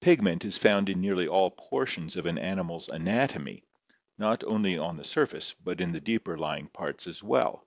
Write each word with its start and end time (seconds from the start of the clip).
Pigment 0.00 0.42
is 0.46 0.56
found 0.56 0.88
in 0.88 1.02
nearly 1.02 1.28
all 1.28 1.50
portions 1.50 2.16
of 2.16 2.24
an 2.24 2.38
animal's 2.38 2.88
anatomy, 2.88 3.62
not 4.16 4.42
only 4.44 4.78
on 4.78 4.96
the 4.96 5.04
surface 5.04 5.54
but 5.62 5.82
in 5.82 5.92
the 5.92 6.00
deeper 6.00 6.38
lying 6.38 6.68
parts 6.68 7.06
as 7.06 7.22
well. 7.22 7.62